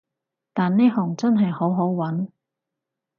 [0.55, 2.29] 但呢行真係好好搵